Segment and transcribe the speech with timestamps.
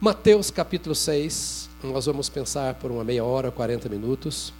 [0.00, 4.50] Mateus capítulo 6, nós vamos pensar por uma meia hora, 40 minutos,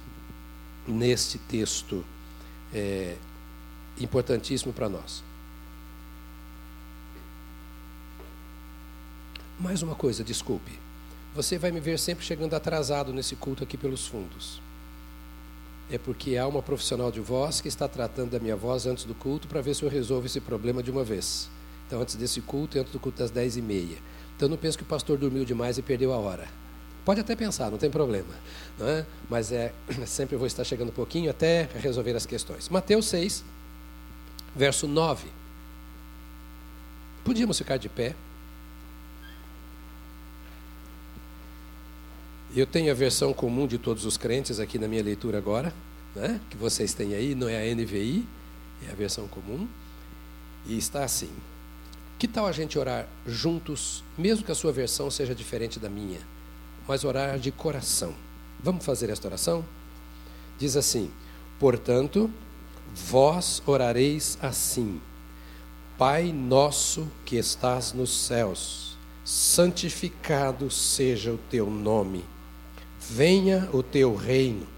[0.87, 2.05] neste texto
[2.75, 3.17] é,
[3.99, 5.25] importantíssimo para nós.
[9.59, 10.79] Mais uma coisa, desculpe.
[11.35, 14.61] Você vai me ver sempre chegando atrasado nesse culto aqui pelos fundos.
[15.91, 19.15] É porque há uma profissional de voz que está tratando da minha voz antes do
[19.15, 21.49] culto para ver se eu resolvo esse problema de uma vez.
[21.87, 23.97] Então, antes desse culto, antes do culto das 10 e meia.
[24.41, 26.49] Então, não penso que o pastor dormiu demais e perdeu a hora.
[27.05, 28.33] Pode até pensar, não tem problema.
[28.79, 29.05] Não é?
[29.29, 29.71] Mas é,
[30.09, 32.67] sempre vou estar chegando um pouquinho até resolver as questões.
[32.71, 33.45] Mateus 6,
[34.57, 35.29] verso 9.
[37.23, 38.17] Podíamos ficar de pé.
[42.57, 45.71] Eu tenho a versão comum de todos os crentes aqui na minha leitura agora,
[46.17, 46.41] né?
[46.49, 48.27] que vocês têm aí, não é a NVI,
[48.89, 49.69] é a versão comum.
[50.65, 51.29] E está assim:
[52.21, 56.21] Que tal a gente orar juntos, mesmo que a sua versão seja diferente da minha,
[56.87, 58.15] mas orar de coração?
[58.63, 59.65] Vamos fazer esta oração?
[60.57, 61.11] Diz assim:
[61.59, 62.31] Portanto,
[62.95, 65.01] vós orareis assim:
[65.99, 72.25] Pai nosso que estás nos céus, santificado seja o teu nome
[73.13, 74.69] Venha o teu reino,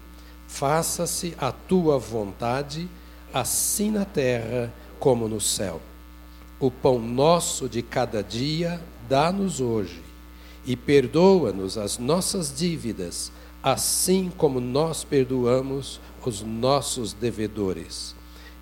[0.47, 2.89] faça-se a tua vontade,
[3.33, 5.81] assim na terra como no céu.
[6.63, 10.01] O pão nosso de cada dia dá-nos hoje,
[10.65, 18.15] e perdoa-nos as nossas dívidas, assim como nós perdoamos os nossos devedores.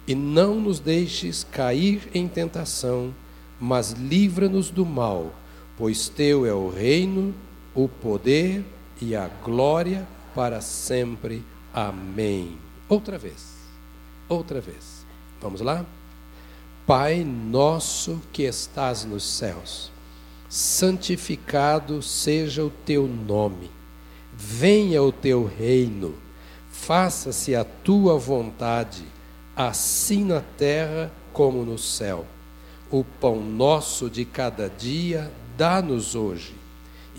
[0.08, 3.14] E não nos deixes cair em tentação,
[3.60, 5.32] mas livra-nos do mal,
[5.78, 7.36] pois teu é o reino,
[7.76, 8.66] o poder
[9.00, 11.44] e a glória para sempre.
[11.72, 12.58] Amém.
[12.90, 13.58] Outra vez.
[14.28, 15.06] Outra vez.
[15.40, 15.86] Vamos lá?
[16.86, 19.92] Pai nosso que estás nos céus,
[20.50, 23.70] santificado seja o teu nome.
[24.34, 26.16] Venha o teu reino.
[26.72, 29.04] Faça-se a tua vontade,
[29.56, 32.26] assim na terra como no céu.
[32.90, 36.56] O pão nosso de cada dia dá-nos hoje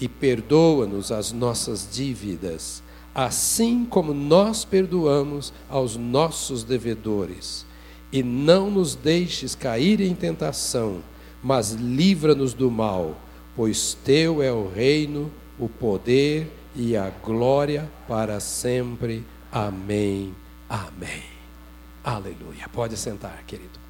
[0.01, 2.83] e perdoa-nos as nossas dívidas,
[3.15, 7.65] assim como nós perdoamos aos nossos devedores.
[8.13, 11.03] E não nos deixes cair em tentação,
[11.43, 13.17] mas livra-nos do mal,
[13.57, 19.25] pois teu é o reino, o poder e a glória para sempre.
[19.51, 20.35] Amém.
[20.69, 21.23] Amém.
[22.05, 22.69] Aleluia.
[22.73, 23.81] Pode sentar, querido.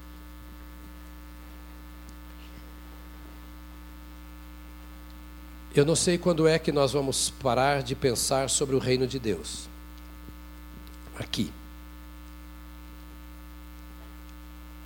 [5.75, 9.19] Eu não sei quando é que nós vamos parar de pensar sobre o reino de
[9.19, 9.69] Deus.
[11.19, 11.50] Aqui.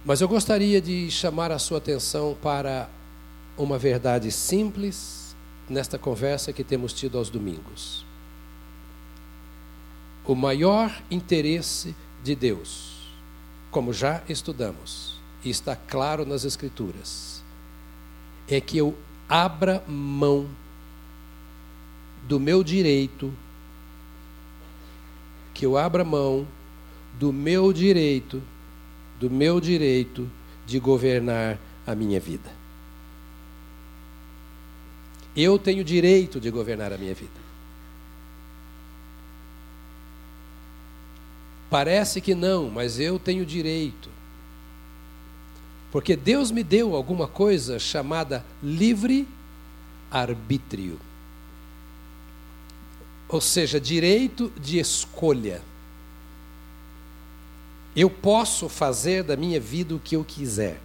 [0.07, 2.89] Mas eu gostaria de chamar a sua atenção para
[3.59, 5.35] uma verdade simples
[5.69, 8.07] nesta conversa que temos tido aos domingos.
[10.25, 13.11] O maior interesse de Deus,
[13.69, 17.43] como já estudamos, e está claro nas Escrituras,
[18.47, 18.97] é que eu
[19.29, 20.49] abra mão
[22.29, 23.35] do meu direito,
[25.53, 26.47] que eu abra mão
[27.19, 28.41] do meu direito,
[29.19, 30.31] do meu direito
[30.67, 32.51] de governar a minha vida.
[35.37, 37.47] Eu tenho direito de governar a minha vida.
[41.69, 44.09] Parece que não, mas eu tenho direito.
[45.93, 49.27] Porque Deus me deu alguma coisa chamada livre
[50.11, 50.99] arbítrio
[53.29, 55.61] ou seja, direito de escolha.
[57.97, 60.79] Eu posso fazer da minha vida o que eu quiser.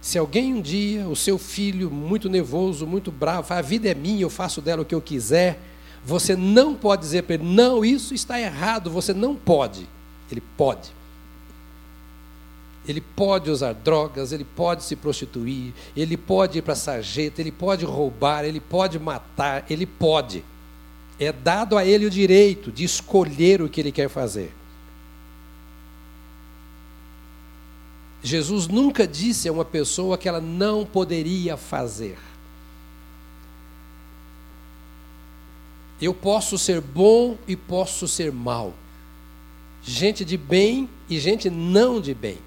[0.00, 4.22] Se alguém um dia, o seu filho muito nervoso, muito bravo, a vida é minha,
[4.22, 5.58] eu faço dela o que eu quiser,
[6.04, 9.86] você não pode dizer para ele, não, isso está errado, você não pode.
[10.30, 10.90] Ele pode.
[12.86, 17.52] Ele pode usar drogas, ele pode se prostituir, ele pode ir para a sarjeta, ele
[17.52, 20.44] pode roubar, ele pode matar, ele pode
[21.20, 24.50] é dado a ele o direito de escolher o que ele quer fazer.
[28.22, 32.18] Jesus nunca disse a uma pessoa que ela não poderia fazer.
[36.00, 38.74] Eu posso ser bom e posso ser mal.
[39.82, 42.38] Gente de bem e gente não de bem.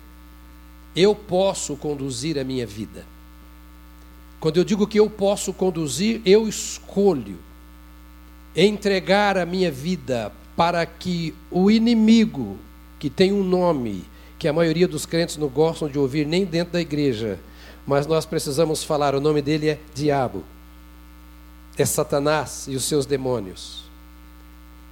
[0.95, 3.05] Eu posso conduzir a minha vida.
[4.39, 7.39] Quando eu digo que eu posso conduzir, eu escolho
[8.55, 12.57] entregar a minha vida para que o inimigo,
[12.99, 14.03] que tem um nome,
[14.43, 17.39] que a maioria dos crentes não gostam de ouvir nem dentro da igreja,
[17.87, 20.43] mas nós precisamos falar, o nome dele é diabo.
[21.77, 23.83] é Satanás e os seus demônios.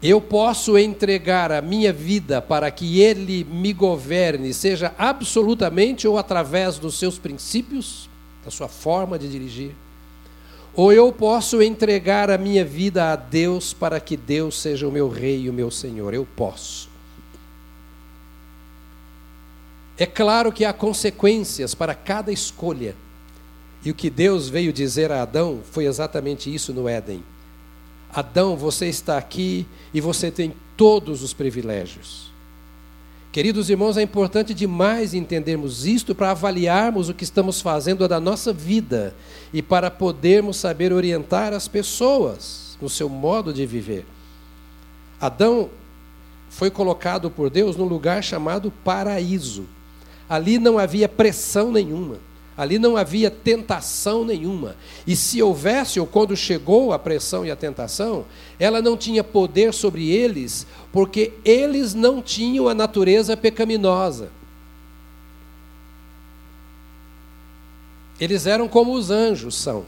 [0.02, 6.80] Eu posso entregar a minha vida para que ele me governe, seja absolutamente ou através
[6.80, 8.10] dos seus princípios,
[8.46, 9.76] da sua forma de dirigir.
[10.74, 15.10] Ou eu posso entregar a minha vida a Deus para que Deus seja o meu
[15.10, 16.14] rei e o meu senhor.
[16.14, 16.91] Eu posso.
[20.02, 22.96] É claro que há consequências para cada escolha.
[23.86, 27.24] E o que Deus veio dizer a Adão foi exatamente isso no Éden.
[28.12, 29.64] Adão, você está aqui
[29.94, 32.32] e você tem todos os privilégios.
[33.32, 38.52] Queridos irmãos, é importante demais entendermos isto para avaliarmos o que estamos fazendo da nossa
[38.52, 39.16] vida
[39.54, 44.08] e para podermos saber orientar as pessoas no seu modo de viver.
[45.20, 45.70] Adão
[46.50, 49.68] foi colocado por Deus num lugar chamado paraíso.
[50.32, 52.18] Ali não havia pressão nenhuma.
[52.56, 54.78] Ali não havia tentação nenhuma.
[55.06, 58.24] E se houvesse, ou quando chegou a pressão e a tentação,
[58.58, 64.30] ela não tinha poder sobre eles, porque eles não tinham a natureza pecaminosa.
[68.18, 69.84] Eles eram como os anjos são.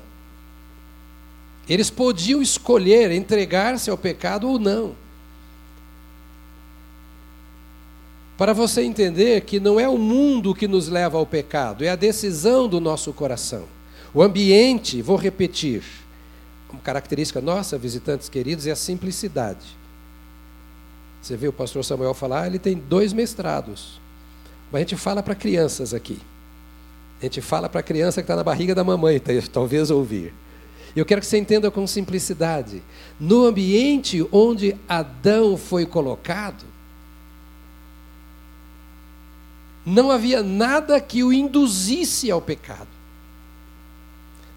[1.69, 5.02] Eles podiam escolher entregar-se ao pecado ou não.
[8.37, 11.95] Para você entender que não é o mundo que nos leva ao pecado, é a
[11.95, 13.65] decisão do nosso coração.
[14.13, 15.83] O ambiente, vou repetir,
[16.69, 19.77] uma característica nossa, visitantes queridos, é a simplicidade.
[21.21, 24.01] Você viu o pastor Samuel falar, ele tem dois mestrados.
[24.71, 26.19] Mas a gente fala para crianças aqui.
[27.21, 30.33] A gente fala para a criança que está na barriga da mamãe, tá, talvez ouvir.
[30.95, 32.81] E eu quero que você entenda com simplicidade.
[33.19, 36.72] No ambiente onde Adão foi colocado,
[39.85, 42.87] não havia nada que o induzisse ao pecado.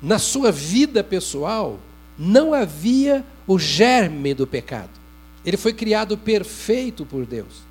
[0.00, 1.78] Na sua vida pessoal,
[2.18, 4.90] não havia o germe do pecado.
[5.44, 7.66] Ele foi criado perfeito por Deus.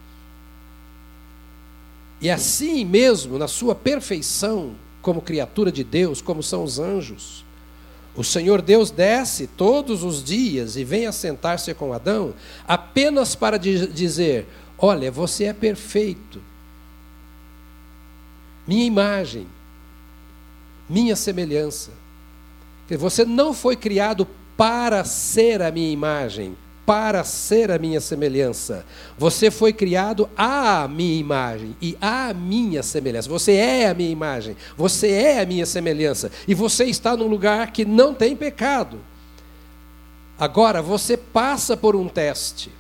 [2.22, 7.46] E assim mesmo, na sua perfeição, como criatura de Deus, como são os anjos,
[8.16, 12.34] o Senhor Deus desce todos os dias e vem assentar-se com Adão,
[12.68, 14.48] apenas para dizer:
[14.78, 16.42] Olha, você é perfeito
[18.68, 19.48] minha imagem,
[20.90, 21.92] minha semelhança.
[22.90, 28.86] Você não foi criado para ser a minha imagem, para ser a minha semelhança.
[29.18, 33.28] Você foi criado à minha imagem e à minha semelhança.
[33.28, 36.32] Você é a minha imagem, você é a minha semelhança.
[36.48, 39.00] E você está num lugar que não tem pecado.
[40.38, 42.72] Agora, você passa por um teste.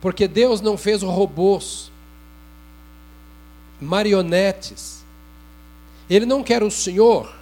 [0.00, 1.90] Porque Deus não fez robôs
[3.80, 5.04] marionetes.
[6.08, 7.34] Ele não quer o Senhor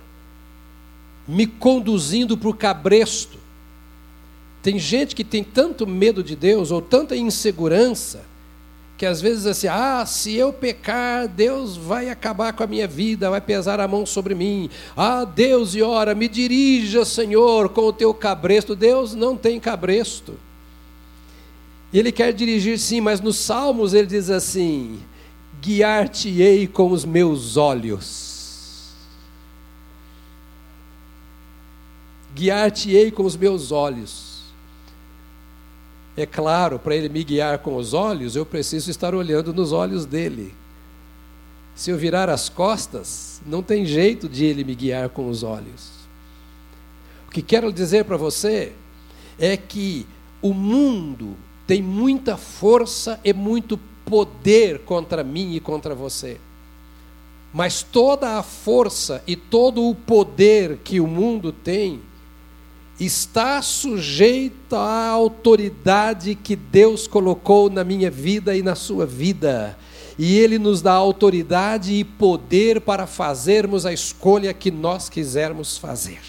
[1.26, 3.38] me conduzindo por cabresto.
[4.62, 8.22] Tem gente que tem tanto medo de Deus ou tanta insegurança
[8.96, 13.28] que às vezes assim, ah, se eu pecar, Deus vai acabar com a minha vida,
[13.28, 14.70] vai pesar a mão sobre mim.
[14.96, 18.76] Ah, Deus e ora, me dirija, Senhor, com o teu cabresto.
[18.76, 20.34] Deus não tem cabresto.
[21.92, 25.00] Ele quer dirigir sim, mas nos Salmos ele diz assim:
[25.64, 28.92] guiar-te-ei com os meus olhos.
[32.34, 34.42] Guiar-te-ei com os meus olhos.
[36.18, 40.04] É claro, para ele me guiar com os olhos, eu preciso estar olhando nos olhos
[40.04, 40.54] dele.
[41.74, 45.92] Se eu virar as costas, não tem jeito de ele me guiar com os olhos.
[47.26, 48.74] O que quero dizer para você
[49.38, 50.06] é que
[50.42, 51.34] o mundo
[51.66, 56.38] tem muita força e muito poder contra mim e contra você.
[57.52, 62.00] Mas toda a força e todo o poder que o mundo tem
[62.98, 69.78] está sujeito à autoridade que Deus colocou na minha vida e na sua vida.
[70.18, 76.20] E Ele nos dá autoridade e poder para fazermos a escolha que nós quisermos fazer.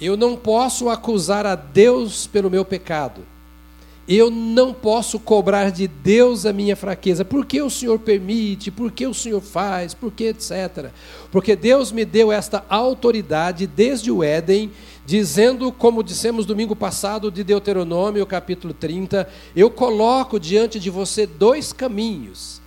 [0.00, 3.33] Eu não posso acusar a Deus pelo meu pecado
[4.06, 7.24] eu não posso cobrar de Deus a minha fraqueza.
[7.24, 8.70] Por que o Senhor permite?
[8.70, 9.94] Por que o Senhor faz?
[9.94, 10.90] Por que etc.
[11.32, 14.70] Porque Deus me deu esta autoridade desde o Éden,
[15.06, 21.72] dizendo, como dissemos domingo passado de Deuteronômio, capítulo 30, eu coloco diante de você dois
[21.72, 22.60] caminhos: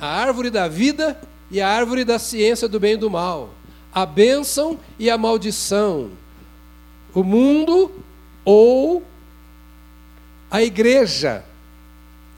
[0.00, 1.20] a árvore da vida
[1.52, 3.50] e a árvore da ciência do bem e do mal,
[3.94, 6.10] a bênção e a maldição,
[7.14, 7.92] o mundo
[8.44, 9.04] ou
[10.50, 11.44] a igreja.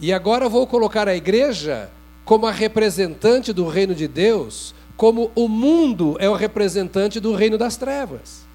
[0.00, 1.90] E agora vou colocar a igreja
[2.24, 7.58] como a representante do reino de Deus, como o mundo é o representante do reino
[7.58, 8.46] das trevas.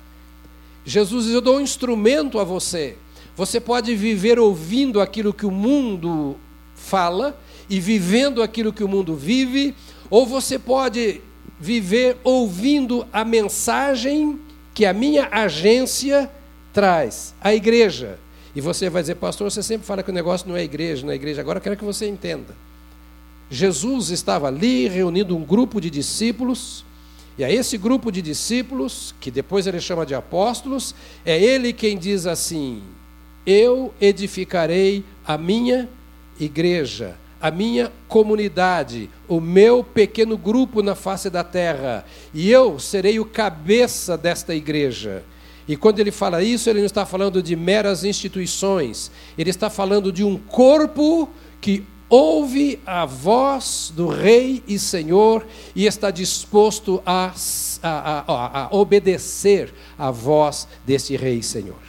[0.86, 2.98] Jesus diz: Eu dou um instrumento a você.
[3.36, 6.38] Você pode viver ouvindo aquilo que o mundo
[6.74, 7.38] fala
[7.70, 9.76] e vivendo aquilo que o mundo vive,
[10.10, 11.22] ou você pode
[11.60, 14.40] viver ouvindo a mensagem
[14.74, 16.30] que a minha agência
[16.72, 18.20] traz, a igreja.
[18.56, 21.12] E você vai dizer, pastor, você sempre fala que o negócio não é igreja, não
[21.12, 21.42] é igreja.
[21.42, 22.56] Agora eu quero que você entenda.
[23.50, 26.86] Jesus estava ali reunindo um grupo de discípulos,
[27.38, 30.96] e a esse grupo de discípulos, que depois ele chama de apóstolos,
[31.26, 32.82] é ele quem diz assim:
[33.46, 35.90] Eu edificarei a minha
[36.40, 43.20] igreja, a minha comunidade, o meu pequeno grupo na face da terra, e eu serei
[43.20, 45.24] o cabeça desta igreja.
[45.68, 50.12] E quando ele fala isso, ele não está falando de meras instituições, ele está falando
[50.12, 51.28] de um corpo
[51.60, 55.46] que ouve a voz do Rei e Senhor
[55.76, 57.34] e está disposto a,
[57.82, 61.84] a, a, a obedecer a voz desse Rei e Senhor.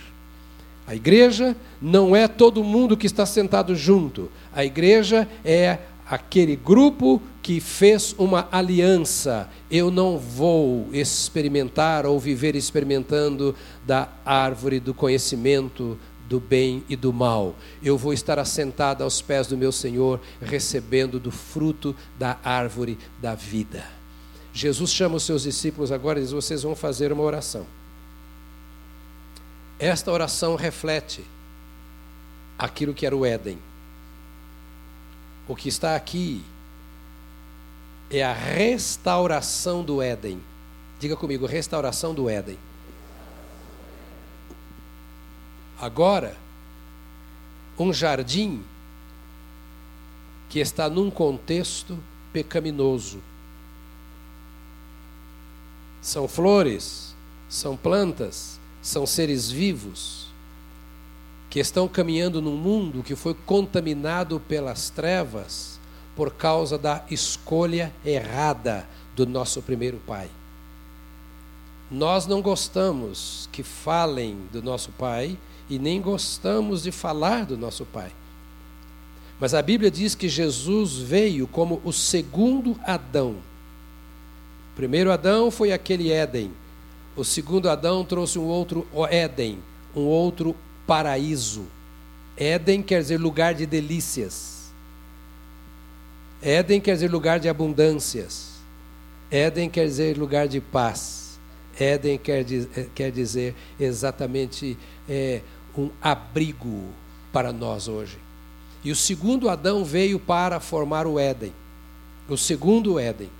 [0.86, 7.20] A igreja não é todo mundo que está sentado junto, a igreja é aquele grupo
[7.42, 9.48] que fez uma aliança.
[9.70, 15.98] Eu não vou experimentar ou viver experimentando da árvore do conhecimento
[16.28, 17.54] do bem e do mal.
[17.82, 23.34] Eu vou estar assentado aos pés do meu Senhor, recebendo do fruto da árvore da
[23.34, 23.84] vida.
[24.52, 27.66] Jesus chama os seus discípulos agora e diz: Vocês vão fazer uma oração.
[29.78, 31.22] Esta oração reflete
[32.58, 33.58] aquilo que era o Éden.
[35.48, 36.44] O que está aqui
[38.10, 40.42] é a restauração do Éden.
[40.98, 42.58] Diga comigo, restauração do Éden.
[45.80, 46.36] Agora,
[47.78, 48.64] um jardim
[50.48, 51.98] que está num contexto
[52.32, 53.20] pecaminoso.
[56.00, 57.14] São flores,
[57.48, 60.25] são plantas, são seres vivos
[61.48, 65.78] que estão caminhando num mundo que foi contaminado pelas trevas
[66.14, 70.28] por causa da escolha errada do nosso primeiro pai.
[71.90, 75.38] Nós não gostamos que falem do nosso pai
[75.68, 78.12] e nem gostamos de falar do nosso pai.
[79.38, 83.36] Mas a Bíblia diz que Jesus veio como o segundo Adão.
[84.72, 86.50] O primeiro Adão foi aquele Éden.
[87.14, 89.58] O segundo Adão trouxe um outro Éden,
[89.94, 91.66] um outro paraíso.
[92.36, 94.72] Éden quer dizer lugar de delícias.
[96.42, 98.56] Éden quer dizer lugar de abundâncias.
[99.30, 101.38] Éden quer dizer lugar de paz.
[101.78, 104.78] Éden quer, eh, quer dizer exatamente
[105.08, 105.40] é,
[105.76, 106.84] um abrigo
[107.32, 108.18] para nós hoje.
[108.84, 111.52] E o segundo Adão veio para formar o Éden.
[112.28, 113.30] O segundo Éden.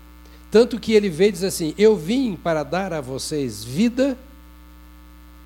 [0.51, 4.19] Tanto que ele veio e diz assim: Eu vim para dar a vocês vida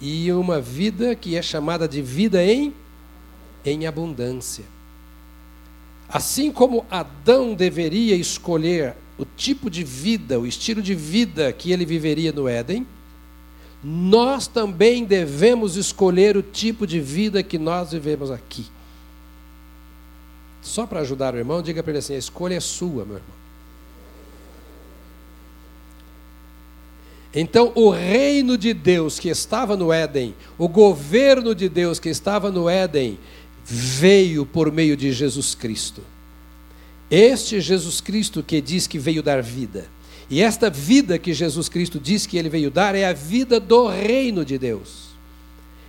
[0.01, 2.73] e uma vida que é chamada de vida em,
[3.65, 4.65] em abundância.
[6.09, 11.85] Assim como Adão deveria escolher o tipo de vida, o estilo de vida que ele
[11.85, 12.87] viveria no Éden,
[13.83, 18.67] nós também devemos escolher o tipo de vida que nós vivemos aqui.
[20.63, 23.40] Só para ajudar o irmão, diga para ele assim: a escolha é sua, meu irmão.
[27.35, 32.51] Então, o reino de Deus que estava no Éden, o governo de Deus que estava
[32.51, 33.19] no Éden,
[33.65, 36.03] veio por meio de Jesus Cristo.
[37.11, 39.87] Este Jesus Cristo que diz que veio dar vida.
[40.29, 43.89] E esta vida que Jesus Cristo diz que ele veio dar é a vida do
[43.89, 45.11] reino de Deus.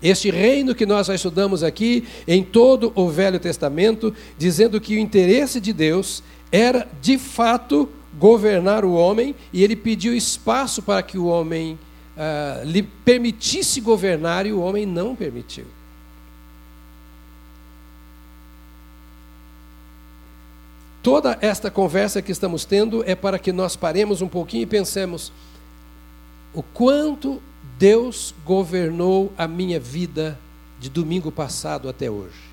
[0.02, 5.00] Este reino que nós já estudamos aqui em todo o Velho Testamento, dizendo que o
[5.00, 7.88] interesse de Deus era de fato
[8.20, 11.78] governar o homem e ele pediu espaço para que o homem
[12.18, 15.66] uh, lhe permitisse governar e o homem não permitiu.
[21.02, 25.32] Toda esta conversa que estamos tendo é para que nós paremos um pouquinho e pensemos
[26.54, 27.42] o quanto
[27.80, 30.38] Deus governou a minha vida
[30.80, 32.52] de domingo passado até hoje.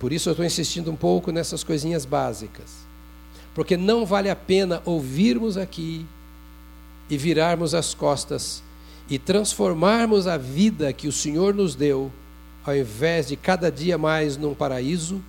[0.00, 2.81] Por isso eu estou insistindo um pouco nessas coisinhas básicas.
[3.54, 6.06] Porque não vale a pena ouvirmos aqui
[7.08, 8.62] e virarmos as costas
[9.08, 12.10] e transformarmos a vida que o Senhor nos deu,
[12.64, 15.22] ao invés de cada dia mais num paraíso,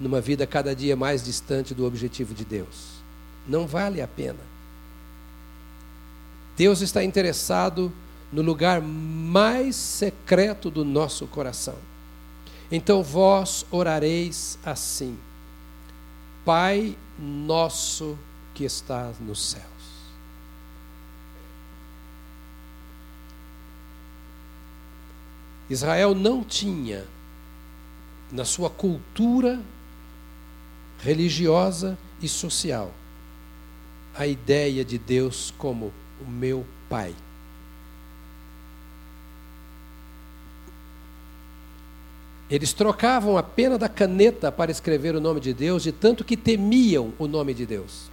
[0.00, 3.02] numa vida cada dia mais distante do objetivo de Deus.
[3.46, 4.38] Não vale a pena.
[6.56, 7.92] Deus está interessado
[8.32, 11.76] no lugar mais secreto do nosso coração.
[12.70, 15.18] Então vós orareis assim.
[16.44, 18.18] Pai nosso
[18.54, 19.66] que está nos céus.
[25.70, 27.06] Israel não tinha
[28.30, 29.60] na sua cultura
[31.00, 32.92] religiosa e social
[34.14, 37.14] a ideia de Deus como o meu Pai.
[42.52, 46.36] Eles trocavam a pena da caneta para escrever o nome de Deus, de tanto que
[46.36, 48.10] temiam o nome de Deus.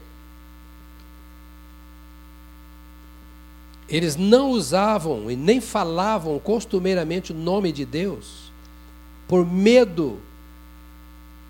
[3.89, 8.49] Eles não usavam e nem falavam costumeiramente o nome de Deus,
[9.27, 10.21] por medo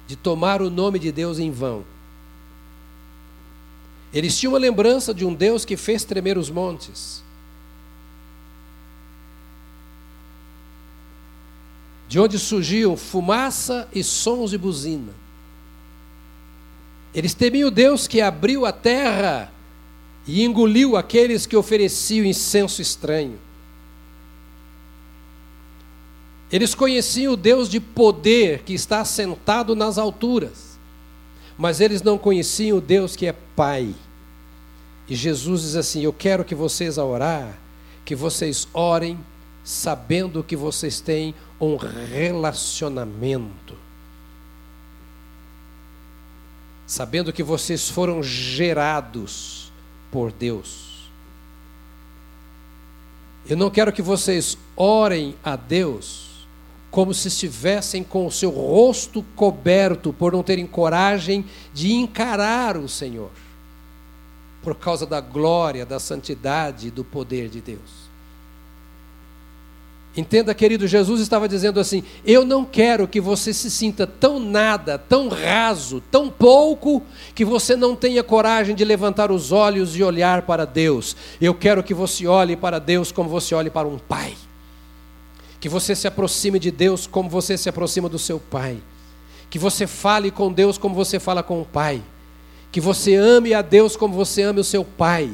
[0.08, 1.86] de tomar o nome de Deus em vão.
[4.12, 7.24] Eles tinham uma lembrança de um Deus que fez tremer os montes.
[12.10, 15.14] De onde surgiam fumaça e sons de buzina.
[17.14, 19.50] Eles temiam Deus que abriu a terra
[20.28, 23.40] e engoliu aqueles que ofereciam incenso estranho.
[26.52, 30.70] Eles conheciam o Deus de poder que está sentado nas alturas
[31.60, 33.94] mas eles não conheciam o Deus que é Pai.
[35.10, 37.60] E Jesus diz assim: Eu quero que vocês, a orar,
[38.06, 39.20] que vocês orem
[39.62, 43.76] sabendo que vocês têm um relacionamento.
[46.86, 49.72] Sabendo que vocês foram gerados
[50.12, 51.10] por Deus.
[53.48, 56.30] Eu não quero que vocês orem a Deus
[56.92, 62.90] como se estivessem com o seu rosto coberto por não terem coragem de encarar o
[62.90, 63.30] Senhor,
[64.64, 68.09] por causa da glória, da santidade e do poder de Deus.
[70.18, 74.98] Entenda, querido, Jesus estava dizendo assim: Eu não quero que você se sinta tão nada,
[74.98, 77.04] tão raso, tão pouco,
[77.36, 81.16] que você não tenha coragem de levantar os olhos e olhar para Deus.
[81.40, 84.36] Eu quero que você olhe para Deus como você olhe para um pai.
[85.60, 88.78] Que você se aproxime de Deus como você se aproxima do seu Pai,
[89.50, 92.02] que você fale com Deus como você fala com o Pai,
[92.72, 95.30] que você ame a Deus como você ama o seu Pai,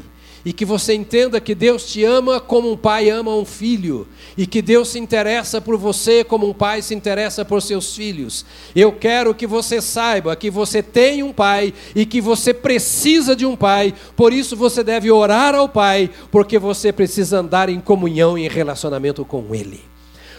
[0.45, 4.45] e que você entenda que Deus te ama como um pai ama um filho, e
[4.45, 8.45] que Deus se interessa por você como um pai se interessa por seus filhos.
[8.75, 13.45] Eu quero que você saiba que você tem um pai e que você precisa de
[13.45, 18.37] um pai, por isso você deve orar ao pai, porque você precisa andar em comunhão
[18.37, 19.81] e em relacionamento com ele.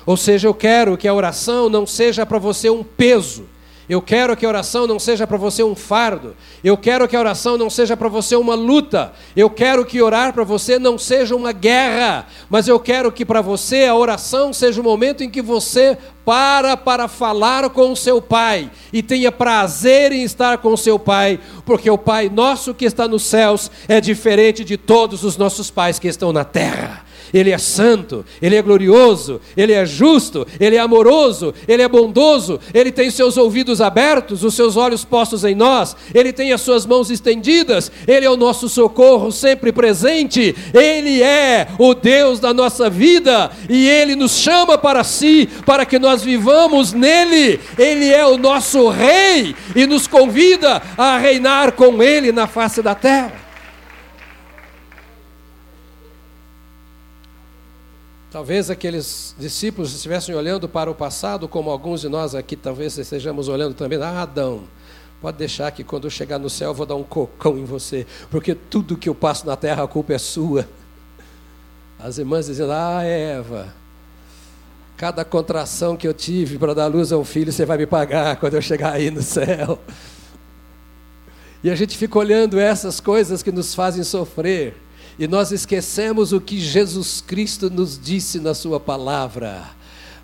[0.06, 3.55] Ou seja, eu quero que a oração não seja para você um peso.
[3.88, 6.36] Eu quero que a oração não seja para você um fardo.
[6.62, 9.12] Eu quero que a oração não seja para você uma luta.
[9.36, 12.26] Eu quero que orar para você não seja uma guerra.
[12.50, 16.76] Mas eu quero que para você a oração seja o momento em que você para
[16.76, 21.38] para falar com o seu Pai e tenha prazer em estar com o seu Pai,
[21.64, 26.00] porque o Pai nosso que está nos céus é diferente de todos os nossos pais
[26.00, 27.05] que estão na terra.
[27.32, 32.60] Ele é santo, ele é glorioso, ele é justo, ele é amoroso, ele é bondoso,
[32.72, 36.86] ele tem seus ouvidos abertos, os seus olhos postos em nós, ele tem as suas
[36.86, 42.88] mãos estendidas, ele é o nosso socorro sempre presente, ele é o Deus da nossa
[42.88, 47.60] vida e ele nos chama para si, para que nós vivamos nele.
[47.78, 52.94] Ele é o nosso rei e nos convida a reinar com ele na face da
[52.94, 53.45] terra.
[58.36, 63.48] Talvez aqueles discípulos estivessem olhando para o passado, como alguns de nós aqui talvez estejamos
[63.48, 63.98] olhando também.
[64.02, 64.64] Ah, Adão,
[65.22, 68.06] pode deixar que quando eu chegar no céu eu vou dar um cocão em você,
[68.30, 70.68] porque tudo que eu passo na terra a culpa é sua.
[71.98, 73.72] As irmãs dizendo: Ah, Eva,
[74.98, 78.36] cada contração que eu tive para dar luz a um filho, você vai me pagar
[78.36, 79.78] quando eu chegar aí no céu.
[81.64, 84.76] E a gente fica olhando essas coisas que nos fazem sofrer.
[85.18, 89.74] E nós esquecemos o que Jesus Cristo nos disse na Sua palavra.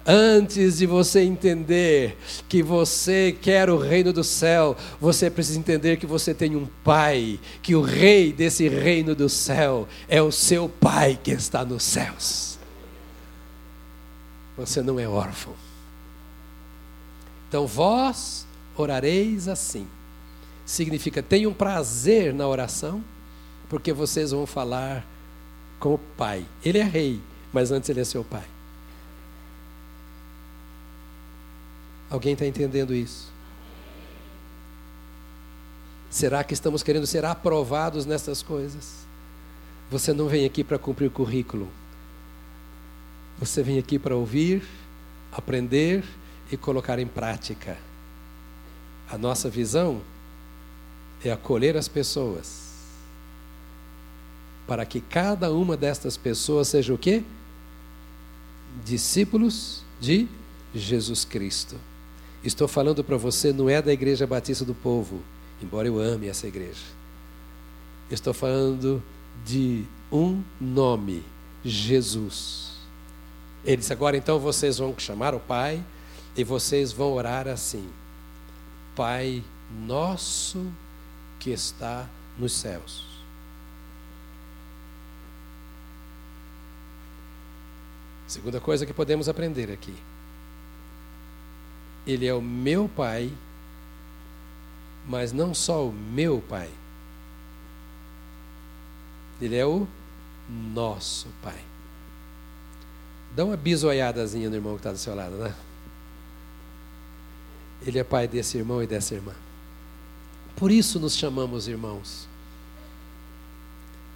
[0.04, 6.06] Antes de você entender que você quer o reino do céu, você precisa entender que
[6.06, 11.18] você tem um pai, que o rei desse reino do céu é o seu pai
[11.22, 12.58] que está nos céus.
[14.56, 15.54] Você não é órfão.
[17.48, 18.44] Então vós
[18.76, 19.86] orareis assim.
[20.66, 23.04] Significa tenham prazer na oração
[23.72, 25.02] porque vocês vão falar
[25.80, 26.44] com o Pai.
[26.62, 28.44] Ele é rei, mas antes ele é seu Pai.
[32.10, 33.32] Alguém está entendendo isso?
[36.10, 39.06] Será que estamos querendo ser aprovados nessas coisas?
[39.90, 41.66] Você não vem aqui para cumprir currículo.
[43.38, 44.62] Você vem aqui para ouvir,
[45.32, 46.04] aprender
[46.50, 47.78] e colocar em prática.
[49.08, 50.02] A nossa visão
[51.24, 52.61] é acolher as pessoas
[54.72, 57.22] para que cada uma destas pessoas seja o quê?
[58.82, 60.26] Discípulos de
[60.74, 61.76] Jesus Cristo.
[62.42, 65.20] Estou falando para você, não é da Igreja Batista do Povo,
[65.62, 66.86] embora eu ame essa igreja.
[68.10, 69.02] Estou falando
[69.44, 71.22] de um nome,
[71.62, 72.70] Jesus.
[73.62, 75.84] Ele disse: agora então vocês vão chamar o Pai
[76.34, 77.86] e vocês vão orar assim:
[78.96, 79.44] Pai
[79.86, 80.64] nosso
[81.38, 82.08] que está
[82.38, 83.11] nos céus.
[88.32, 89.94] Segunda coisa que podemos aprender aqui.
[92.06, 93.30] Ele é o meu pai,
[95.06, 96.70] mas não só o meu pai.
[99.38, 99.86] Ele é o
[100.48, 101.62] nosso pai.
[103.36, 105.54] Dá uma bisoiadazinha no irmão que está do seu lado, né?
[107.82, 109.34] Ele é pai desse irmão e dessa irmã.
[110.56, 112.26] Por isso nos chamamos irmãos.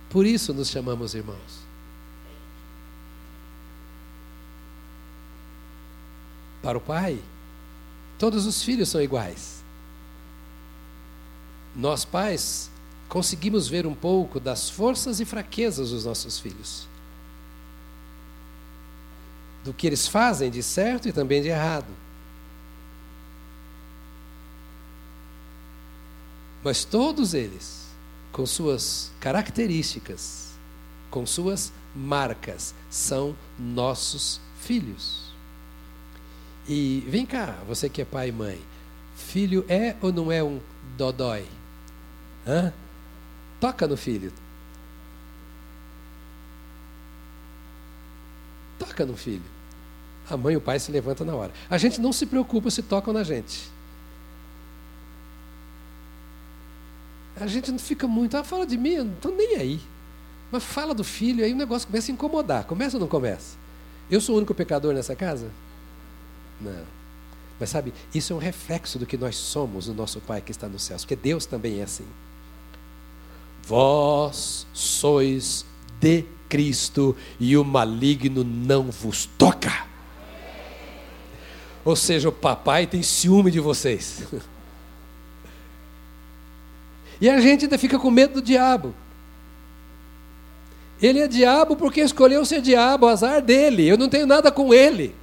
[0.09, 1.66] Por isso nos chamamos irmãos.
[6.67, 7.23] Para o pai,
[8.19, 9.63] todos os filhos são iguais.
[11.77, 12.69] Nós, pais,
[13.09, 16.89] conseguimos ver um pouco das forças e fraquezas dos nossos filhos.
[19.63, 21.87] Do que eles fazem de certo e também de errado.
[26.65, 27.87] Mas todos eles,
[28.33, 30.49] com suas características,
[31.13, 35.26] com suas marcas, são nossos filhos.
[36.69, 38.61] E vem cá, você que é pai e mãe,
[39.17, 40.61] filho é ou não é um
[40.97, 41.47] dodói?
[42.47, 42.73] Hã?
[43.61, 44.33] Toca no filho.
[48.79, 49.45] Toca no filho.
[50.29, 51.53] A mãe e o pai se levantam na hora.
[51.71, 53.71] A gente não se preocupa se tocam na gente.
[57.39, 59.81] A gente não fica muito, ah, fala de mim, eu não estou nem aí.
[60.51, 62.65] Mas fala do filho, aí o negócio começa a incomodar.
[62.65, 63.57] Começa ou não começa?
[64.11, 65.51] Eu sou o único pecador nessa casa?
[66.61, 66.97] Não.
[67.59, 70.69] Mas sabe, isso é um reflexo do que nós somos no nosso Pai que está
[70.69, 72.07] nos céus, porque Deus também é assim.
[73.63, 75.65] Vós sois
[76.01, 79.87] de Cristo e o maligno não vos toca.
[81.85, 84.25] Ou seja, o papai tem ciúme de vocês.
[87.19, 88.95] E a gente ainda fica com medo do diabo.
[91.01, 93.87] Ele é diabo porque escolheu ser diabo, azar dele.
[93.87, 95.15] Eu não tenho nada com ele.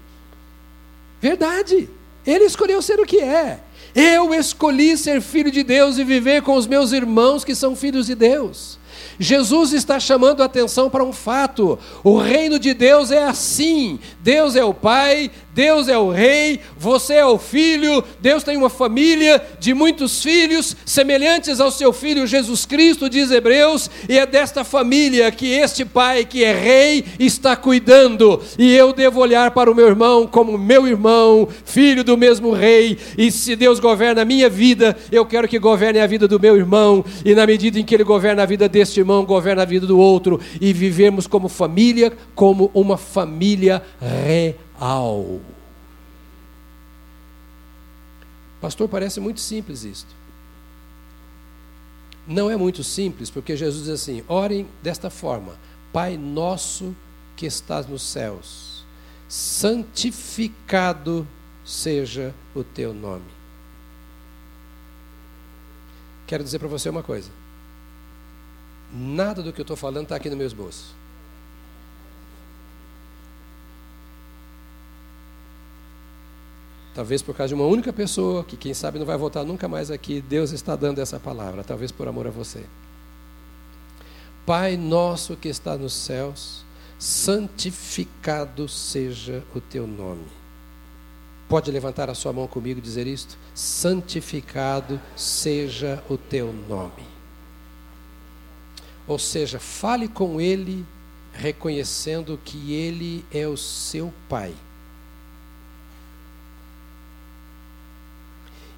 [1.23, 1.89] Verdade.
[2.27, 3.61] Ele escolheu ser o que é.
[3.95, 8.07] Eu escolhi ser filho de Deus e viver com os meus irmãos que são filhos
[8.07, 8.77] de Deus.
[9.17, 14.01] Jesus está chamando a atenção para um fato: o reino de Deus é assim.
[14.19, 18.69] Deus é o Pai, Deus é o Rei, você é o Filho, Deus tem uma
[18.69, 24.63] família de muitos filhos, semelhantes ao seu Filho Jesus Cristo, diz Hebreus, e é desta
[24.63, 28.41] família que este Pai, que é Rei, está cuidando.
[28.57, 32.97] E eu devo olhar para o meu irmão como meu irmão, filho do mesmo Rei,
[33.15, 36.57] e se Deus governa a minha vida, eu quero que governe a vida do meu
[36.57, 39.85] irmão, e na medida em que ele governa a vida deste irmão, governa a vida
[39.85, 44.62] do outro, e vivemos como família, como uma família real.
[48.59, 50.13] Pastor, parece muito simples isto.
[52.25, 55.57] Não é muito simples, porque Jesus diz assim: orem desta forma:
[55.91, 56.95] Pai nosso
[57.35, 58.85] que estás nos céus,
[59.27, 61.27] santificado
[61.65, 63.25] seja o teu nome.
[66.25, 67.29] Quero dizer para você uma coisa:
[68.93, 70.95] nada do que eu estou falando está aqui no meu esboço.
[76.93, 79.89] Talvez por causa de uma única pessoa, que quem sabe não vai voltar nunca mais
[79.89, 82.63] aqui, Deus está dando essa palavra, talvez por amor a você.
[84.45, 86.63] Pai nosso que está nos céus,
[86.99, 90.27] santificado seja o teu nome.
[91.49, 93.37] Pode levantar a sua mão comigo e dizer isto?
[93.55, 97.07] Santificado seja o teu nome.
[99.07, 100.85] Ou seja, fale com ele
[101.33, 104.53] reconhecendo que ele é o seu pai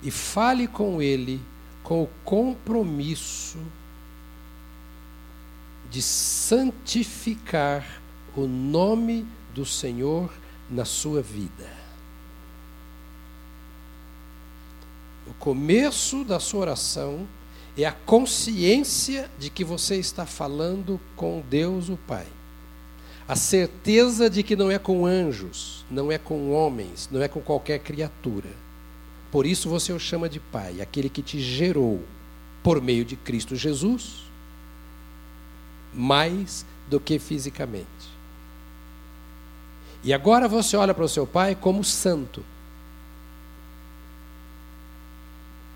[0.05, 1.41] e fale com ele
[1.81, 3.57] com o compromisso
[5.89, 8.01] de santificar
[8.35, 10.31] o nome do Senhor
[10.69, 11.67] na sua vida.
[15.27, 17.27] O começo da sua oração
[17.75, 22.27] é a consciência de que você está falando com Deus o Pai.
[23.27, 27.41] A certeza de que não é com anjos, não é com homens, não é com
[27.41, 28.64] qualquer criatura
[29.35, 32.01] por isso você o chama de Pai, aquele que te gerou
[32.63, 34.23] por meio de Cristo Jesus.
[35.93, 37.85] mais do que fisicamente.
[40.05, 42.45] E agora você olha para o seu pai como santo.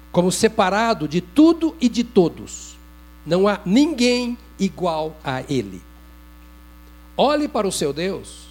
[0.10, 2.78] Como separado de tudo e de todos.
[3.26, 5.82] Não há ninguém igual a ele.
[7.18, 8.48] Olhe para o seu Deus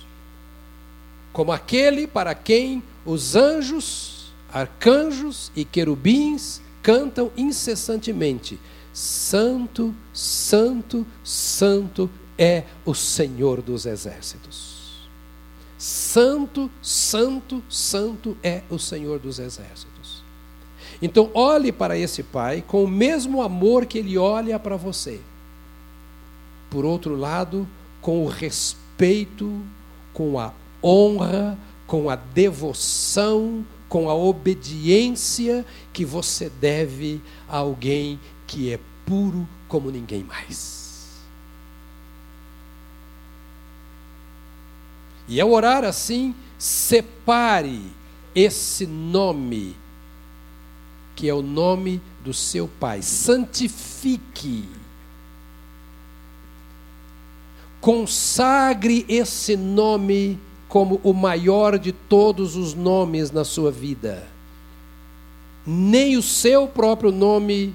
[1.39, 4.18] como aquele para quem os anjos,
[4.53, 8.59] arcanjos e querubins cantam incessantemente:
[8.93, 14.79] Santo, Santo, Santo é o Senhor dos exércitos.
[15.79, 20.25] Santo, Santo, Santo é o Senhor dos exércitos.
[21.01, 25.21] Então, olhe para esse Pai com o mesmo amor que ele olha para você.
[26.69, 27.69] Por outro lado,
[28.01, 29.61] com o respeito,
[30.13, 31.57] com a honra,
[31.87, 39.91] com a devoção, com a obediência que você deve a alguém que é puro como
[39.91, 40.79] ninguém mais.
[45.27, 47.83] E ao orar assim, separe
[48.35, 49.77] esse nome,
[51.15, 53.03] que é o nome do seu Pai.
[53.03, 54.69] Santifique.
[57.81, 64.27] Consagre esse nome como o maior de todos os nomes na sua vida.
[65.67, 67.75] Nem o seu próprio nome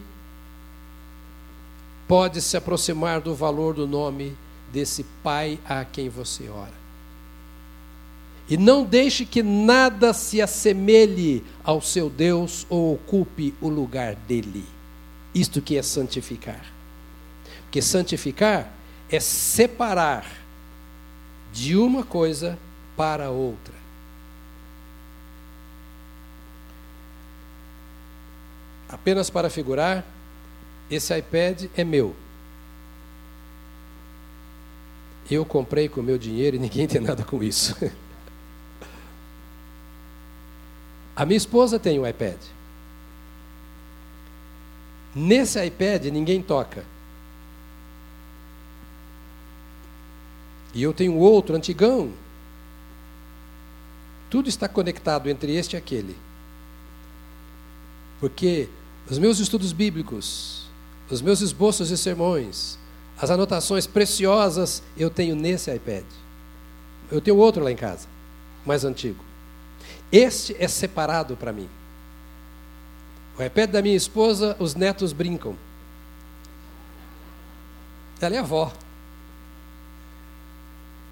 [2.08, 4.36] pode se aproximar do valor do nome
[4.72, 6.84] desse Pai a quem você ora.
[8.50, 14.66] E não deixe que nada se assemelhe ao seu Deus ou ocupe o lugar dele.
[15.34, 16.66] Isto que é santificar.
[17.64, 18.72] Porque santificar
[19.10, 20.26] é separar
[21.52, 22.58] de uma coisa
[22.96, 23.74] para outra.
[28.90, 30.06] Apenas para figurar,
[30.90, 32.16] esse iPad é meu.
[35.30, 37.76] Eu comprei com meu dinheiro e ninguém tem nada com isso.
[41.16, 42.38] A minha esposa tem um iPad.
[45.16, 46.84] Nesse iPad ninguém toca.
[50.74, 52.12] E eu tenho outro antigão.
[54.34, 56.18] Tudo está conectado entre este e aquele.
[58.20, 58.68] Porque
[59.08, 60.66] os meus estudos bíblicos,
[61.08, 62.80] os meus esboços e sermões,
[63.16, 66.04] as anotações preciosas eu tenho nesse iPad.
[67.12, 68.08] Eu tenho outro lá em casa,
[68.66, 69.24] mais antigo.
[70.12, 71.70] Este é separado para mim.
[73.38, 75.56] O iPad da minha esposa, os netos brincam.
[78.20, 78.74] Ela é avó.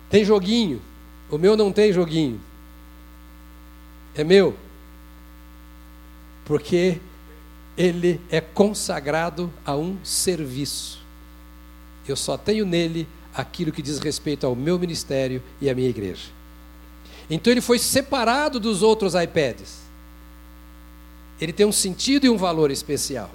[0.10, 0.81] Tem joguinho.
[1.29, 2.49] O meu não tem joguinho.
[4.15, 4.56] É meu.
[6.45, 7.00] Porque
[7.78, 11.00] ele é consagrado a um serviço.
[12.08, 16.28] Eu só tenho nele aquilo que diz respeito ao meu ministério e à minha igreja.
[17.30, 19.80] Então ele foi separado dos outros iPads.
[21.39, 23.32] Ele tem um sentido e um valor especial.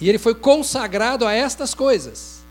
[0.00, 2.42] E ele foi consagrado a estas coisas.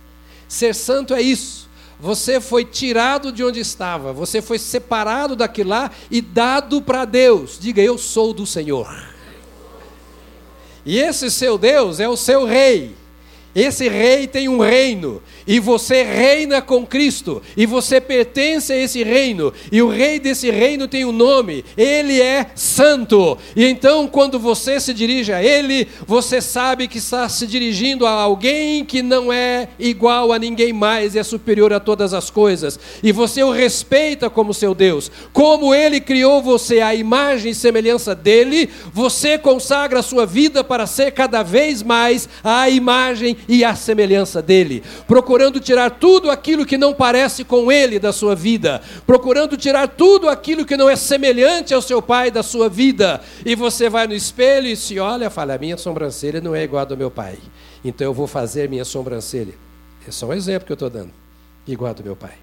[0.48, 1.70] Ser santo é isso.
[2.02, 7.60] Você foi tirado de onde estava, você foi separado daquilo lá e dado para Deus.
[7.60, 8.92] Diga, eu sou do Senhor.
[10.84, 12.96] E esse seu Deus é o seu rei.
[13.54, 19.04] Esse rei tem um reino, e você reina com Cristo, e você pertence a esse
[19.04, 23.38] reino, e o rei desse reino tem um nome, ele é santo.
[23.56, 28.12] E então, quando você se dirige a ele, você sabe que está se dirigindo a
[28.12, 33.12] alguém que não é igual a ninguém mais é superior a todas as coisas, e
[33.12, 35.12] você o respeita como seu Deus.
[35.34, 40.86] Como ele criou você à imagem e semelhança dele, você consagra a sua vida para
[40.86, 44.84] ser cada vez mais a imagem e a semelhança dele,
[45.32, 50.28] procurando tirar tudo aquilo que não parece com ele da sua vida, procurando tirar tudo
[50.28, 53.22] aquilo que não é semelhante ao seu pai da sua vida.
[53.46, 56.82] E você vai no espelho e se olha, fala: a minha sobrancelha não é igual
[56.82, 57.38] a do meu pai,
[57.82, 59.54] então eu vou fazer minha sobrancelha.
[60.06, 61.14] É só um exemplo que eu estou dando,
[61.66, 62.34] igual a do meu pai.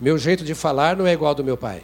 [0.00, 1.82] Meu jeito de falar não é igual ao do meu pai.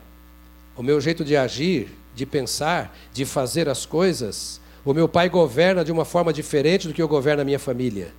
[0.77, 5.85] O meu jeito de agir, de pensar, de fazer as coisas, o meu pai governa
[5.85, 8.13] de uma forma diferente do que eu governo a minha família.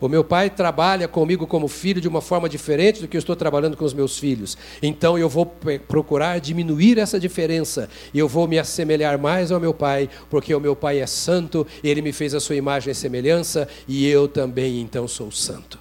[0.00, 3.36] O meu pai trabalha comigo como filho de uma forma diferente do que eu estou
[3.36, 4.56] trabalhando com os meus filhos.
[4.82, 5.44] Então eu vou
[5.86, 10.60] procurar diminuir essa diferença e eu vou me assemelhar mais ao meu pai, porque o
[10.60, 14.80] meu pai é santo, ele me fez a sua imagem e semelhança e eu também
[14.80, 15.78] então sou santo.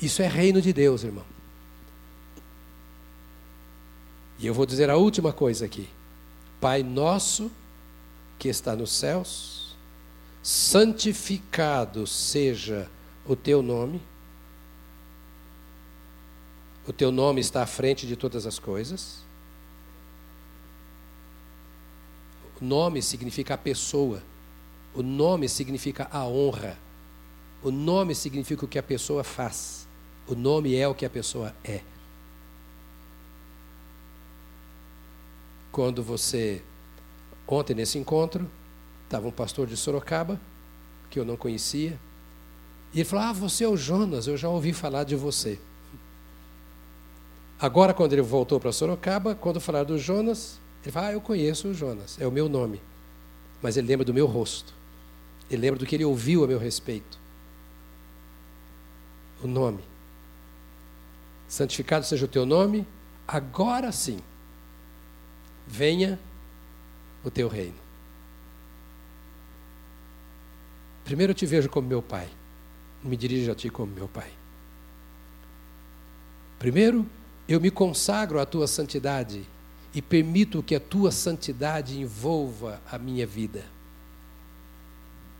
[0.00, 1.24] Isso é reino de Deus, irmão.
[4.38, 5.88] E eu vou dizer a última coisa aqui.
[6.60, 7.50] Pai nosso
[8.38, 9.57] que está nos céus,
[10.42, 12.88] santificado seja
[13.26, 14.00] o teu nome,
[16.88, 19.18] O teu nome está à frente de todas as coisas.
[22.58, 24.22] O nome significa a pessoa.
[24.94, 26.78] O nome significa a honra.
[27.62, 29.86] O nome significa o que a pessoa faz.
[30.26, 31.82] O nome é o que a pessoa é.
[35.70, 36.62] Quando você.
[37.46, 38.50] Ontem, nesse encontro,
[39.08, 40.38] estava um pastor de Sorocaba,
[41.10, 41.98] que eu não conhecia,
[42.92, 45.58] e ele falou: Ah, você é o Jonas, eu já ouvi falar de você.
[47.58, 51.68] Agora, quando ele voltou para Sorocaba, quando falar do Jonas, ele fala: Ah, eu conheço
[51.68, 52.80] o Jonas, é o meu nome.
[53.62, 54.72] Mas ele lembra do meu rosto.
[55.50, 57.18] Ele lembra do que ele ouviu a meu respeito.
[59.42, 59.82] O nome.
[61.48, 62.86] Santificado seja o teu nome,
[63.26, 64.20] agora sim.
[65.66, 66.20] Venha
[67.24, 67.87] o teu reino.
[71.08, 72.28] Primeiro eu te vejo como meu pai.
[73.02, 74.30] Me dirijo a ti como meu pai.
[76.58, 77.06] Primeiro,
[77.48, 79.42] eu me consagro à tua santidade
[79.94, 83.64] e permito que a tua santidade envolva a minha vida.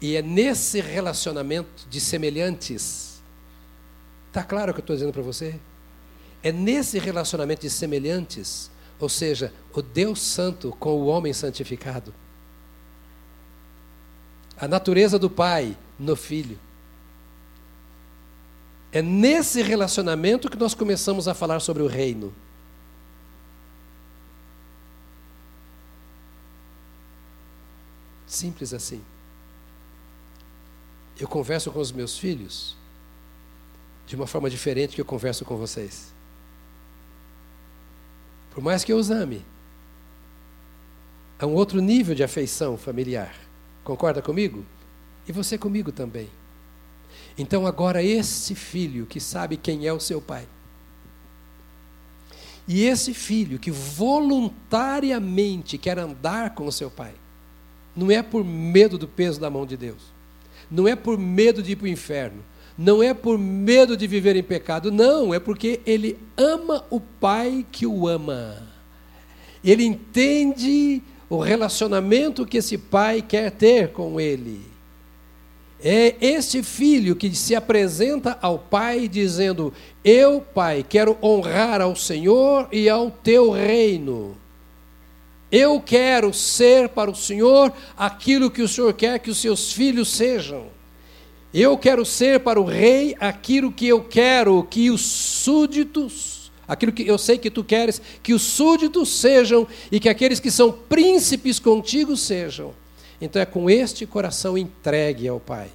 [0.01, 3.21] E é nesse relacionamento de semelhantes.
[4.29, 5.61] Está claro o que eu estou dizendo para você?
[6.43, 12.15] É nesse relacionamento de semelhantes, ou seja, o Deus Santo com o homem santificado.
[14.61, 16.59] A natureza do Pai no Filho.
[18.91, 22.35] É nesse relacionamento que nós começamos a falar sobre o reino.
[28.27, 29.03] Simples assim.
[31.19, 32.77] Eu converso com os meus filhos
[34.07, 36.13] de uma forma diferente que eu converso com vocês.
[38.51, 39.45] Por mais que eu os ame,
[41.39, 43.48] há um outro nível de afeição familiar.
[43.89, 44.67] Concorda comigo?
[45.27, 46.29] E você comigo também.
[47.39, 50.47] Então agora esse filho que sabe quem é o seu pai,
[52.67, 57.15] e esse filho que voluntariamente quer andar com o seu pai,
[57.97, 60.03] não é por medo do peso da mão de Deus.
[60.71, 62.45] Não é por medo de ir para o inferno.
[62.77, 64.93] Não é por medo de viver em pecado.
[64.93, 68.69] Não, é porque ele ama o pai que o ama.
[69.65, 74.61] Ele entende o relacionamento que esse pai quer ter com ele.
[75.81, 82.69] É este filho que se apresenta ao pai dizendo: Eu, pai, quero honrar ao Senhor
[82.73, 84.37] e ao teu reino.
[85.51, 90.09] Eu quero ser para o Senhor aquilo que o Senhor quer que os seus filhos
[90.09, 90.67] sejam.
[91.55, 96.38] Eu quero ser para o rei aquilo que eu quero que os súditos,
[96.69, 100.51] aquilo que eu sei que tu queres, que os súditos sejam e que aqueles que
[100.51, 102.73] são príncipes contigo sejam.
[103.21, 105.71] Então é com este coração entregue ao Pai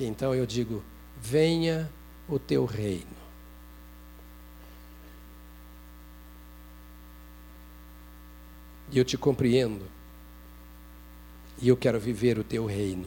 [0.00, 0.82] que então eu digo:
[1.20, 1.90] venha
[2.26, 3.20] o teu reino.
[8.90, 9.84] E eu te compreendo.
[11.60, 13.06] E eu quero viver o teu reino.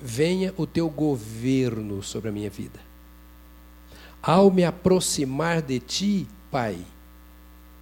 [0.00, 2.80] Venha o teu governo sobre a minha vida.
[4.22, 6.78] Ao me aproximar de ti, Pai,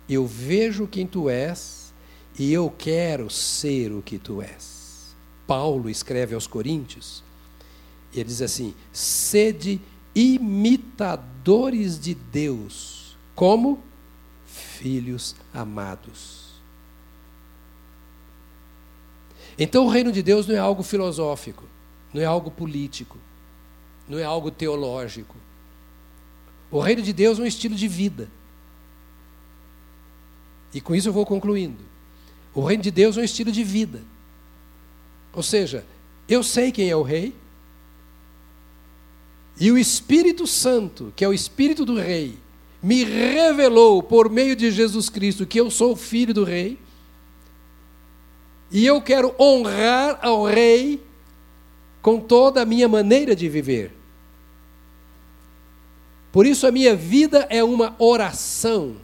[0.08, 1.92] eu vejo quem tu és
[2.38, 5.14] e eu quero ser o que tu és.
[5.46, 7.22] Paulo escreve aos Coríntios,
[8.12, 9.80] ele diz assim: sede
[10.14, 13.82] imitadores de Deus, como
[14.44, 16.46] filhos amados.
[19.58, 21.64] Então o reino de Deus não é algo filosófico,
[22.12, 23.18] não é algo político,
[24.08, 25.36] não é algo teológico.
[26.70, 28.28] O reino de Deus é um estilo de vida.
[30.74, 31.82] E com isso eu vou concluindo.
[32.54, 34.02] O reino de Deus é um estilo de vida.
[35.32, 35.84] Ou seja,
[36.28, 37.34] eu sei quem é o rei,
[39.58, 42.38] e o Espírito Santo, que é o Espírito do Rei,
[42.82, 46.78] me revelou por meio de Jesus Cristo que eu sou filho do rei,
[48.70, 51.02] e eu quero honrar ao rei
[52.02, 53.95] com toda a minha maneira de viver.
[56.36, 58.96] Por isso a minha vida é uma oração.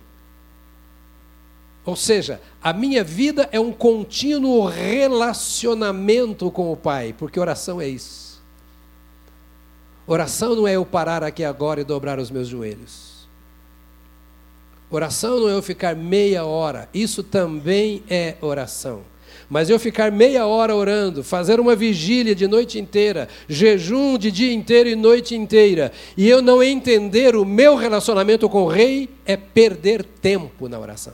[1.82, 7.88] Ou seja, a minha vida é um contínuo relacionamento com o Pai, porque oração é
[7.88, 8.38] isso.
[10.06, 13.26] Oração não é eu parar aqui agora e dobrar os meus joelhos.
[14.90, 19.04] Oração não é eu ficar meia hora, isso também é oração.
[19.52, 24.50] Mas eu ficar meia hora orando, fazer uma vigília de noite inteira, jejum de dia
[24.50, 29.36] inteiro e noite inteira, e eu não entender o meu relacionamento com o rei, é
[29.36, 31.12] perder tempo na oração.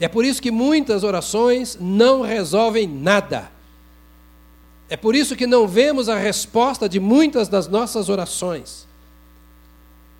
[0.00, 3.52] É por isso que muitas orações não resolvem nada.
[4.88, 8.88] É por isso que não vemos a resposta de muitas das nossas orações.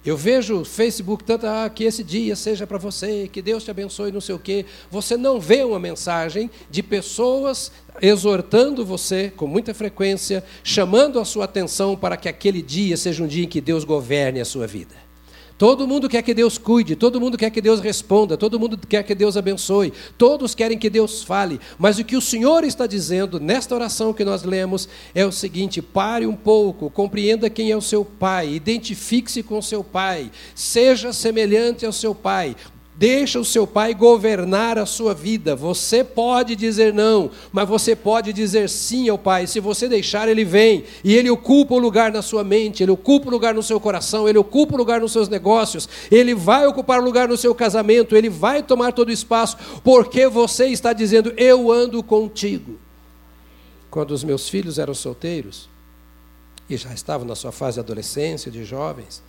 [0.05, 3.71] Eu vejo o Facebook tanto, ah, que esse dia seja para você, que Deus te
[3.71, 4.67] abençoe, não sei o quê.
[4.91, 11.45] Você não vê uma mensagem de pessoas exortando você com muita frequência, chamando a sua
[11.45, 15.02] atenção para que aquele dia seja um dia em que Deus governe a sua vida.
[15.63, 19.05] Todo mundo quer que Deus cuide, todo mundo quer que Deus responda, todo mundo quer
[19.05, 23.39] que Deus abençoe, todos querem que Deus fale, mas o que o Senhor está dizendo
[23.39, 27.81] nesta oração que nós lemos é o seguinte: pare um pouco, compreenda quem é o
[27.81, 32.57] seu pai, identifique-se com seu pai, seja semelhante ao seu pai,
[33.03, 35.57] Deixa o seu pai governar a sua vida.
[35.57, 39.49] Você pode dizer não, mas você pode dizer sim ao pai.
[39.49, 43.27] Se você deixar, ele vem e ele ocupa o lugar na sua mente, ele ocupa
[43.27, 47.01] o lugar no seu coração, ele ocupa o lugar nos seus negócios, ele vai ocupar
[47.01, 51.35] o lugar no seu casamento, ele vai tomar todo o espaço, porque você está dizendo:
[51.37, 52.79] Eu ando contigo.
[53.91, 55.69] Quando os meus filhos eram solteiros
[56.71, 59.21] e já estavam na sua fase de adolescência, de jovens,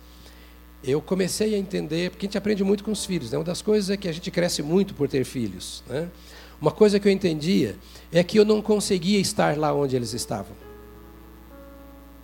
[0.86, 3.38] eu comecei a entender, porque a gente aprende muito com os filhos, né?
[3.38, 5.82] uma das coisas é que a gente cresce muito por ter filhos.
[5.88, 6.08] Né?
[6.60, 7.76] Uma coisa que eu entendia
[8.12, 10.54] é que eu não conseguia estar lá onde eles estavam.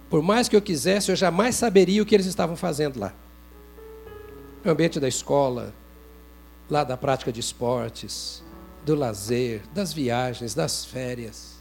[0.09, 3.15] Por mais que eu quisesse, eu jamais saberia o que eles estavam fazendo lá.
[4.65, 5.73] No ambiente da escola,
[6.69, 8.43] lá da prática de esportes,
[8.85, 11.61] do lazer, das viagens, das férias.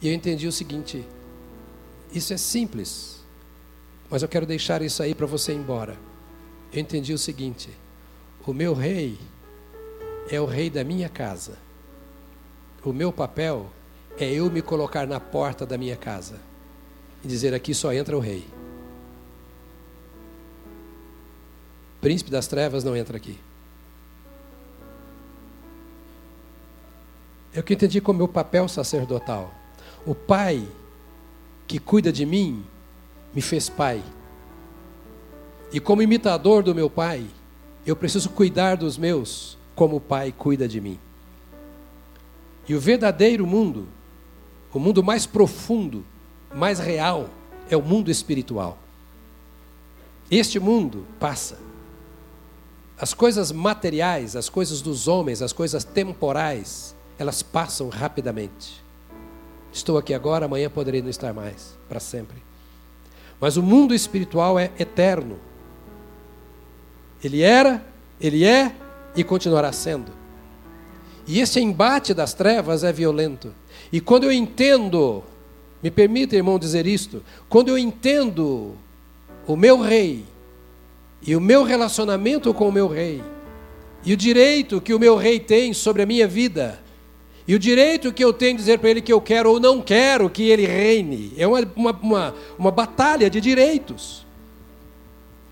[0.00, 1.04] E eu entendi o seguinte:
[2.12, 3.19] isso é simples.
[4.10, 5.96] Mas eu quero deixar isso aí para você ir embora.
[6.72, 7.70] Eu entendi o seguinte:
[8.44, 9.16] o meu rei
[10.28, 11.56] é o rei da minha casa.
[12.84, 13.70] O meu papel
[14.18, 16.40] é eu me colocar na porta da minha casa
[17.24, 18.44] e dizer: aqui só entra o rei.
[22.00, 23.38] Príncipe das trevas não entra aqui.
[27.52, 29.52] É o que entendi como meu papel sacerdotal.
[30.06, 30.66] O pai
[31.66, 32.64] que cuida de mim
[33.34, 34.02] me fez pai.
[35.72, 37.26] E como imitador do meu pai,
[37.86, 40.98] eu preciso cuidar dos meus como o pai cuida de mim.
[42.68, 43.88] E o verdadeiro mundo,
[44.72, 46.04] o mundo mais profundo,
[46.54, 47.28] mais real,
[47.68, 48.78] é o mundo espiritual.
[50.30, 51.58] Este mundo passa.
[52.98, 58.84] As coisas materiais, as coisas dos homens, as coisas temporais, elas passam rapidamente.
[59.72, 62.49] Estou aqui agora, amanhã poderei não estar mais, para sempre.
[63.40, 65.38] Mas o mundo espiritual é eterno.
[67.24, 67.84] Ele era,
[68.20, 68.74] ele é
[69.16, 70.12] e continuará sendo.
[71.26, 73.54] E esse embate das trevas é violento.
[73.92, 75.22] E quando eu entendo,
[75.82, 78.74] me permita, irmão, dizer isto, quando eu entendo
[79.46, 80.24] o meu rei
[81.22, 83.22] e o meu relacionamento com o meu rei,
[84.04, 86.80] e o direito que o meu rei tem sobre a minha vida,
[87.50, 89.82] e o direito que eu tenho de dizer para ele que eu quero ou não
[89.82, 94.24] quero que ele reine é uma, uma, uma, uma batalha de direitos.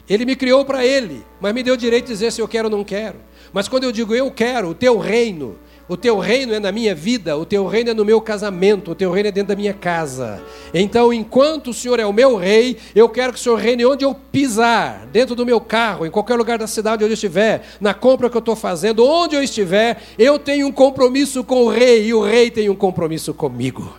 [0.09, 2.67] Ele me criou para ele, mas me deu o direito de dizer se eu quero
[2.67, 3.17] ou não quero.
[3.53, 5.59] Mas quando eu digo eu quero o teu reino,
[5.89, 8.95] o teu reino é na minha vida, o teu reino é no meu casamento, o
[8.95, 10.43] teu reino é dentro da minha casa.
[10.75, 14.05] Então, enquanto o Senhor é o meu rei, eu quero que o Senhor reine onde
[14.05, 17.95] eu pisar, dentro do meu carro, em qualquer lugar da cidade onde eu estiver, na
[17.95, 22.09] compra que eu estou fazendo, onde eu estiver, eu tenho um compromisso com o rei
[22.09, 23.97] e o rei tem um compromisso comigo.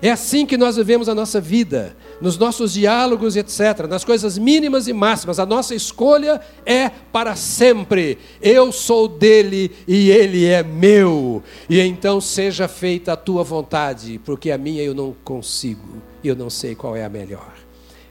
[0.00, 4.86] É assim que nós vivemos a nossa vida, nos nossos diálogos, etc., nas coisas mínimas
[4.86, 5.40] e máximas.
[5.40, 8.16] A nossa escolha é para sempre.
[8.40, 11.42] Eu sou dele e ele é meu.
[11.68, 16.36] E então seja feita a tua vontade, porque a minha eu não consigo e eu
[16.36, 17.52] não sei qual é a melhor.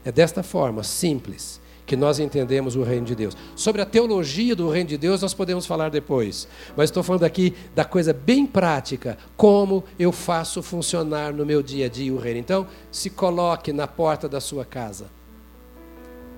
[0.03, 1.60] É desta forma, simples,
[1.91, 3.35] que nós entendemos o reino de Deus.
[3.53, 6.47] Sobre a teologia do reino de Deus, nós podemos falar depois.
[6.73, 11.87] Mas estou falando aqui da coisa bem prática, como eu faço funcionar no meu dia
[11.87, 12.39] a dia o reino.
[12.39, 15.07] Então, se coloque na porta da sua casa.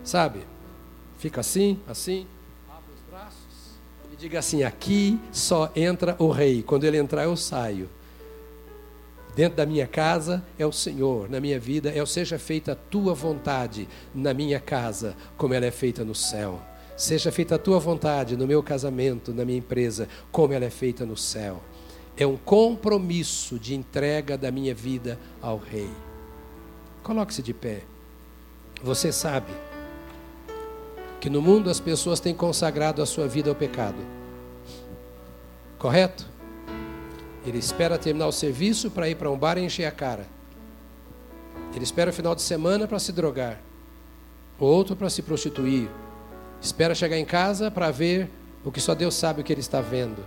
[0.04, 0.40] Sabe?
[1.20, 2.26] Fica assim, assim,
[2.68, 3.78] abre os braços
[4.12, 6.64] e diga assim: aqui só entra o rei.
[6.64, 7.88] Quando ele entrar, eu saio.
[9.36, 12.76] Dentro da minha casa é o Senhor, na minha vida é o seja feita a
[12.76, 16.62] tua vontade na minha casa, como ela é feita no céu.
[16.96, 21.04] Seja feita a tua vontade no meu casamento, na minha empresa, como ela é feita
[21.04, 21.60] no céu.
[22.16, 25.90] É um compromisso de entrega da minha vida ao Rei.
[27.02, 27.82] Coloque-se de pé.
[28.84, 29.52] Você sabe
[31.20, 33.98] que no mundo as pessoas têm consagrado a sua vida ao pecado.
[35.80, 36.33] Correto?
[37.46, 40.26] Ele espera terminar o serviço para ir para um bar e encher a cara.
[41.76, 43.60] Ele espera o final de semana para se drogar.
[44.60, 45.90] Outro para se prostituir.
[46.62, 48.30] Espera chegar em casa para ver
[48.64, 50.24] o que só Deus sabe o que ele está vendo.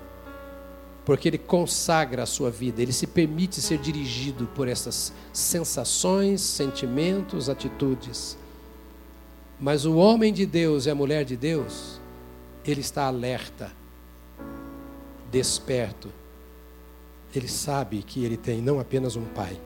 [1.04, 7.48] Porque ele consagra a sua vida, ele se permite ser dirigido por essas sensações, sentimentos,
[7.48, 8.36] atitudes.
[9.58, 12.00] Mas o homem de Deus e a mulher de Deus,
[12.64, 13.70] ele está alerta,
[15.30, 16.10] desperto.
[17.34, 19.60] Ele sabe que ele tem não apenas um pai,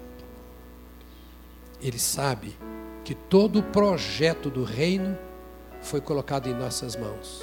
[1.83, 2.57] ele sabe
[3.05, 5.17] que todo o projeto do reino
[5.81, 7.43] foi colocado em nossas mãos.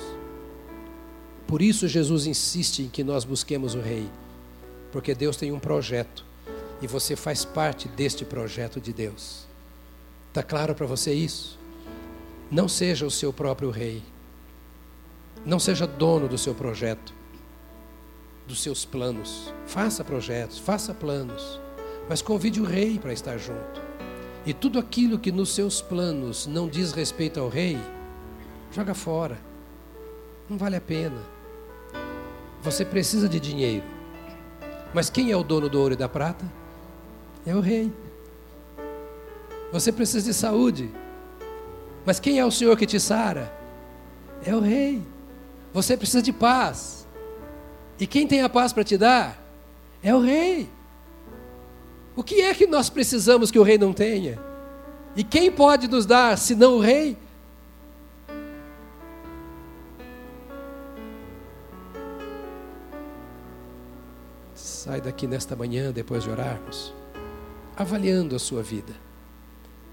[1.47, 4.09] Por isso Jesus insiste em que nós busquemos o rei,
[4.91, 6.25] porque Deus tem um projeto
[6.81, 9.47] e você faz parte deste projeto de Deus.
[10.27, 11.57] Está claro para você isso?
[12.51, 14.03] Não seja o seu próprio rei.
[15.45, 17.13] Não seja dono do seu projeto,
[18.47, 19.53] dos seus planos.
[19.65, 21.59] Faça projetos, faça planos,
[22.09, 23.81] mas convide o rei para estar junto.
[24.45, 27.77] E tudo aquilo que nos seus planos não diz respeito ao rei,
[28.71, 29.37] joga fora.
[30.49, 31.21] Não vale a pena.
[32.61, 33.83] Você precisa de dinheiro.
[34.93, 36.45] Mas quem é o dono do ouro e da prata?
[37.45, 37.91] É o rei.
[39.71, 40.89] Você precisa de saúde.
[42.05, 43.53] Mas quem é o Senhor que te sara?
[44.45, 45.03] É o rei.
[45.73, 47.06] Você precisa de paz.
[47.99, 49.41] E quem tem a paz para te dar?
[50.03, 50.69] É o rei.
[52.15, 54.39] O que é que nós precisamos que o rei não tenha?
[55.15, 57.17] E quem pode nos dar senão o rei?
[64.53, 66.93] Sai daqui nesta manhã, depois de orarmos,
[67.75, 68.93] avaliando a sua vida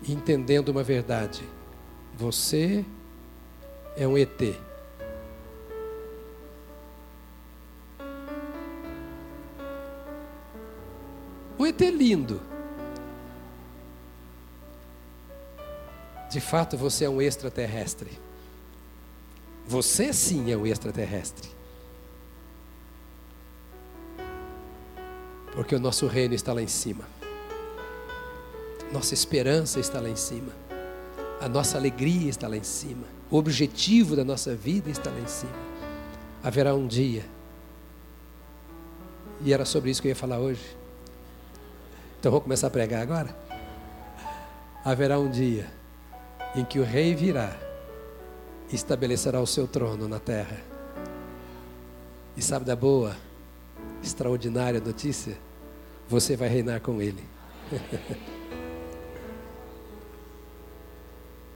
[0.03, 1.43] e entendendo uma verdade.
[2.15, 2.85] Você
[3.97, 4.41] é um ET.
[11.59, 12.41] Um ET lindo.
[16.31, 18.11] De fato, você é um extraterrestre.
[19.67, 21.49] Você sim é um extraterrestre.
[25.53, 27.05] Porque o nosso reino está lá em cima.
[28.93, 30.53] Nossa esperança está lá em cima.
[31.41, 33.07] A nossa alegria está lá em cima.
[33.31, 35.53] O objetivo da nossa vida está lá em cima.
[36.43, 37.25] Haverá um dia.
[39.41, 40.84] E era sobre isso que eu ia falar hoje
[42.25, 43.37] então vou começar a pregar agora.
[44.83, 45.71] Haverá um dia
[46.57, 47.55] em que o rei virá
[48.73, 50.57] e estabelecerá o seu trono na terra.
[52.35, 53.15] E sabe da boa,
[54.03, 55.37] extraordinária notícia?
[56.09, 57.23] Você vai reinar com ele.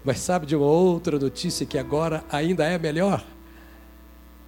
[0.05, 3.25] Mas sabe de uma outra notícia que agora ainda é melhor?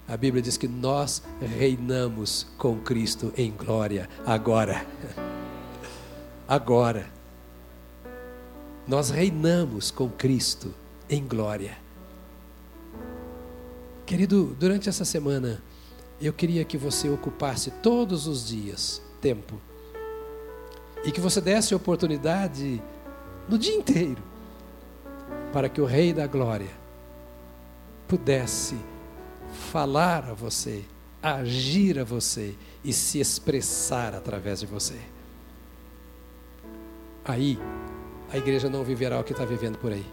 [0.07, 1.23] A Bíblia diz que nós
[1.57, 4.85] reinamos com Cristo em glória agora.
[6.51, 7.07] agora.
[8.85, 10.73] Nós reinamos com Cristo
[11.09, 11.77] em glória.
[14.05, 15.63] Querido, durante essa semana,
[16.19, 19.61] eu queria que você ocupasse todos os dias tempo
[21.05, 22.83] e que você desse oportunidade
[23.47, 24.21] no dia inteiro
[25.53, 26.71] para que o Rei da Glória
[28.09, 28.75] pudesse
[29.71, 30.83] falar a você,
[31.23, 34.99] agir a você e se expressar através de você
[37.25, 37.59] aí
[38.31, 40.05] a igreja não viverá o que está vivendo por aí.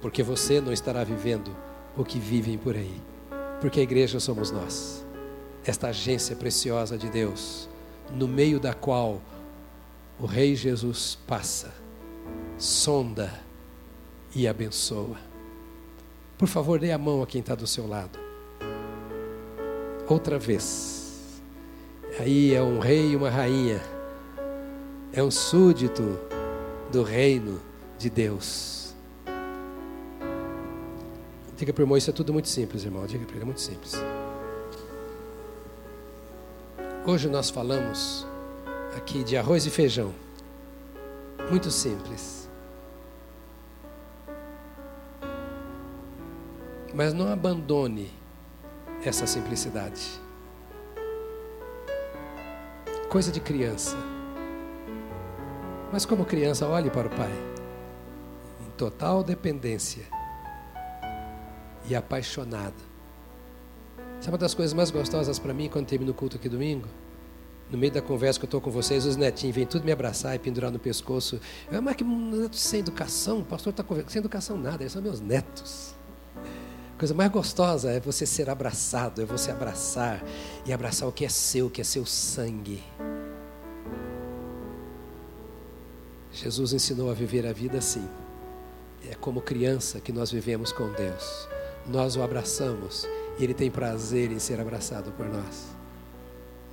[0.00, 1.54] Porque você não estará vivendo
[1.96, 3.00] o que vivem por aí.
[3.60, 5.04] Porque a igreja somos nós.
[5.64, 7.68] Esta agência preciosa de Deus,
[8.12, 9.20] no meio da qual
[10.20, 11.72] o Rei Jesus passa,
[12.58, 13.32] sonda
[14.34, 15.16] e abençoa.
[16.38, 18.18] Por favor, dê a mão a quem está do seu lado.
[20.08, 21.40] Outra vez.
[22.20, 23.80] Aí é um rei e uma rainha
[25.14, 26.18] é um súdito
[26.90, 27.60] do reino
[27.96, 28.92] de Deus.
[31.56, 33.06] Diga para o irmão, isso é tudo muito simples, irmão.
[33.06, 33.94] Diga para ele, é muito simples.
[37.06, 38.26] Hoje nós falamos
[38.96, 40.12] aqui de arroz e feijão.
[41.48, 42.48] Muito simples.
[46.92, 48.10] Mas não abandone
[49.04, 50.20] essa simplicidade.
[53.08, 54.13] Coisa de criança.
[55.92, 57.32] Mas como criança, olhe para o Pai,
[58.66, 60.04] em total dependência
[61.88, 62.74] e apaixonado.
[64.20, 66.88] Sabe uma das coisas mais gostosas para mim quando termino o culto aqui domingo?
[67.70, 70.34] No meio da conversa que eu estou com vocês, os netinhos vêm tudo me abraçar
[70.34, 71.40] e pendurar no pescoço.
[71.70, 74.12] Eu, mas que neto sem educação, o pastor está conversando.
[74.12, 75.94] Sem educação nada, eles são meus netos.
[76.94, 80.22] A coisa mais gostosa é você ser abraçado, é você abraçar
[80.64, 82.82] e abraçar o que é seu, o que é seu sangue.
[86.34, 88.06] Jesus ensinou a viver a vida assim.
[89.08, 91.48] É como criança que nós vivemos com Deus.
[91.86, 93.06] Nós o abraçamos
[93.38, 95.66] e Ele tem prazer em ser abraçado por nós.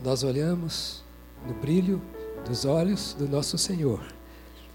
[0.03, 1.03] Nós olhamos
[1.45, 2.01] no brilho
[2.47, 4.01] dos olhos do nosso Senhor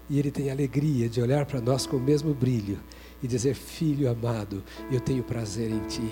[0.09, 2.79] e Ele tem alegria de olhar para nós com o mesmo brilho
[3.21, 6.11] e dizer: Filho amado, eu tenho prazer em ti.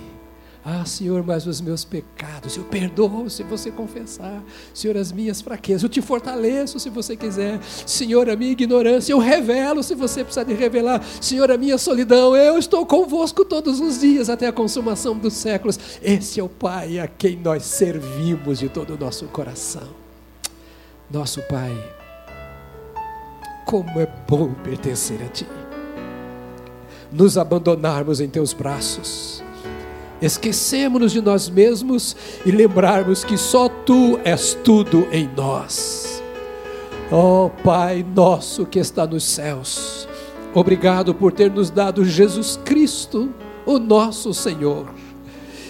[0.68, 4.44] Ah, Senhor, mas os meus pecados eu perdoo se você confessar.
[4.74, 7.62] Senhor, as minhas fraquezas eu te fortaleço se você quiser.
[7.86, 11.06] Senhor, a minha ignorância eu revelo se você precisar de revelar.
[11.22, 15.78] Senhor, a minha solidão eu estou convosco todos os dias até a consumação dos séculos.
[16.02, 19.88] Esse é o Pai a quem nós servimos de todo o nosso coração.
[21.12, 21.78] Nosso Pai,
[23.68, 25.46] como é bom pertencer a Ti,
[27.12, 29.46] nos abandonarmos em Teus braços
[30.22, 36.24] esquecemos-nos de nós mesmos e lembrarmos que só Tu és tudo em nós.
[37.12, 40.08] Ó oh, Pai nosso que está nos céus,
[40.54, 43.30] obrigado por ter nos dado Jesus Cristo,
[43.66, 44.88] o nosso Senhor,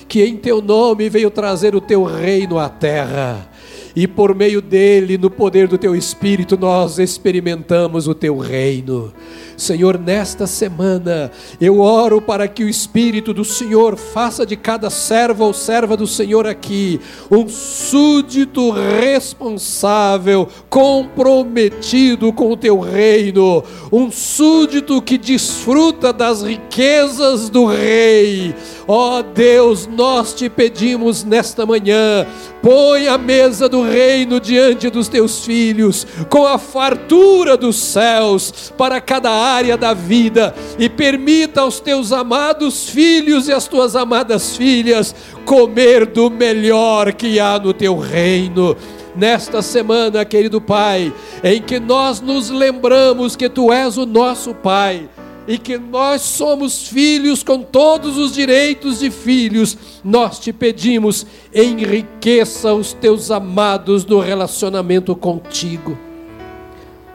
[0.07, 3.49] que em Teu nome veio trazer o Teu reino à terra.
[3.95, 9.13] E por meio dele, no poder do teu espírito, nós experimentamos o teu reino.
[9.57, 15.45] Senhor, nesta semana eu oro para que o Espírito do Senhor faça de cada servo
[15.45, 16.99] ou serva do Senhor aqui
[17.29, 27.65] um súdito responsável, comprometido com o teu reino, um súdito que desfruta das riquezas do
[27.65, 28.53] Rei.
[28.87, 32.27] Ó oh Deus, nós te pedimos nesta manhã,
[32.61, 39.01] põe a mesa do reino diante dos teus filhos, com a fartura dos céus, para
[39.01, 45.15] cada área da vida e permita aos teus amados filhos e às tuas amadas filhas
[45.45, 48.77] comer do melhor que há no teu reino.
[49.15, 51.11] Nesta semana, querido Pai,
[51.43, 55.09] em que nós nos lembramos que Tu és o nosso Pai
[55.47, 62.73] e que nós somos filhos com todos os direitos de filhos, nós te pedimos, enriqueça
[62.73, 65.97] os Teus amados no relacionamento contigo.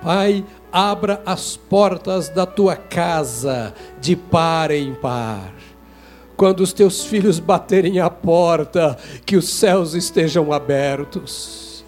[0.03, 5.53] Pai, abra as portas da tua casa de par em par.
[6.37, 11.85] Quando os teus filhos baterem a porta, que os céus estejam abertos.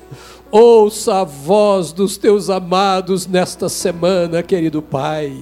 [0.50, 5.32] Ouça a voz dos teus amados nesta semana, querido Pai.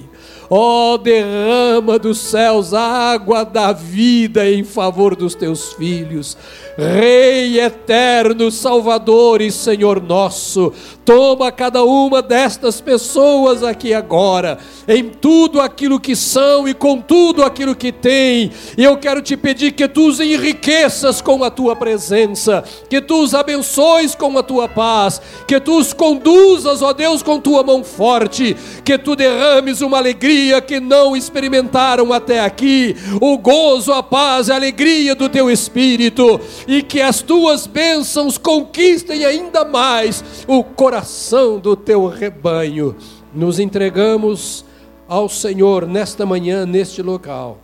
[0.53, 6.35] Ó, oh, derrama dos céus água da vida em favor dos teus filhos.
[6.77, 10.73] Rei eterno, Salvador e Senhor nosso,
[11.05, 17.43] toma cada uma destas pessoas aqui agora, em tudo aquilo que são e com tudo
[17.43, 21.75] aquilo que têm, e eu quero te pedir que tu os enriqueças com a tua
[21.75, 27.21] presença, que tu os abençoes com a tua paz, que tu os conduzas, ó Deus,
[27.21, 33.37] com tua mão forte, que tu derrames uma alegria que não experimentaram até aqui, o
[33.37, 39.63] gozo, a paz, a alegria do teu espírito e que as tuas bênçãos conquistem ainda
[39.63, 42.95] mais o coração do teu rebanho.
[43.33, 44.65] Nos entregamos
[45.07, 47.59] ao Senhor nesta manhã, neste local,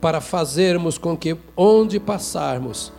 [0.00, 2.92] para fazermos com que onde passarmos,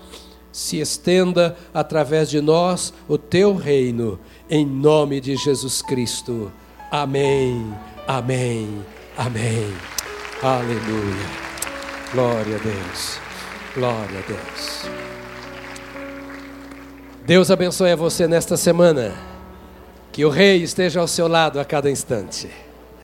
[0.51, 6.51] se estenda através de nós o teu reino, em nome de Jesus Cristo.
[6.89, 7.73] Amém,
[8.07, 8.85] amém,
[9.17, 9.73] amém.
[10.41, 11.27] Aleluia.
[12.13, 13.19] Glória a Deus.
[13.75, 14.89] Glória a Deus.
[17.25, 19.13] Deus abençoe você nesta semana.
[20.11, 22.49] Que o Rei esteja ao seu lado a cada instante.